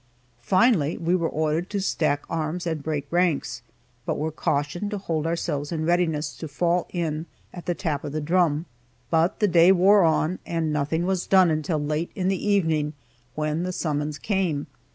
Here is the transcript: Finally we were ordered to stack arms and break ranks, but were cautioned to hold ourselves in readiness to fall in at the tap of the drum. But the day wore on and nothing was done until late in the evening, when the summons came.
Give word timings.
Finally 0.41 0.97
we 0.97 1.15
were 1.15 1.29
ordered 1.29 1.69
to 1.69 1.79
stack 1.79 2.23
arms 2.27 2.65
and 2.65 2.81
break 2.81 3.05
ranks, 3.11 3.61
but 4.03 4.17
were 4.17 4.31
cautioned 4.31 4.89
to 4.89 4.97
hold 4.97 5.27
ourselves 5.27 5.71
in 5.71 5.85
readiness 5.85 6.35
to 6.35 6.47
fall 6.47 6.87
in 6.89 7.27
at 7.53 7.67
the 7.67 7.75
tap 7.75 8.03
of 8.03 8.11
the 8.11 8.19
drum. 8.19 8.65
But 9.11 9.39
the 9.39 9.47
day 9.47 9.71
wore 9.71 10.03
on 10.03 10.39
and 10.43 10.73
nothing 10.73 11.05
was 11.05 11.27
done 11.27 11.51
until 11.51 11.77
late 11.79 12.09
in 12.15 12.29
the 12.29 12.47
evening, 12.49 12.93
when 13.35 13.61
the 13.61 13.71
summons 13.71 14.17
came. 14.17 14.65